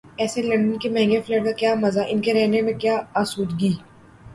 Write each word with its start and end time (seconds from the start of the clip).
ایسے 0.17 0.41
لندن 0.41 0.77
کے 0.79 0.89
مہنگے 0.89 1.19
فلیٹ 1.25 1.43
کا 1.45 1.51
کیا 1.51 1.73
مزہ، 1.75 2.03
ان 2.07 2.21
کے 2.21 2.33
رہنے 2.33 2.61
میں 2.61 2.73
کیا 2.73 2.95
آسودگی؟ 3.21 3.73